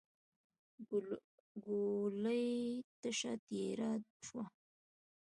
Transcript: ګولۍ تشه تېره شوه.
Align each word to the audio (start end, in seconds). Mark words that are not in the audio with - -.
ګولۍ 1.67 2.47
تشه 3.01 3.33
تېره 3.47 3.91
شوه. 4.25 4.43